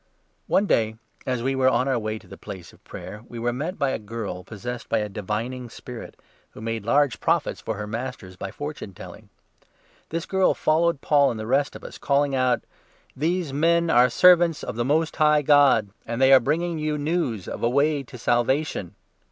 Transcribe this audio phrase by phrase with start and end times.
[0.47, 0.95] One day,
[1.27, 3.77] as we were on our way to the Place of Prayer, we 16 were met
[3.77, 6.19] by a girl possessed by a divining spirit,
[6.55, 9.29] who made large profits for her masters by fortune telling.
[10.09, 12.63] This girl 17 followed Paul and the rest of us, calling out:
[13.15, 17.47] "These men are servants of the most high God, and they are bringing you news
[17.47, 18.95] of a way to Salvation."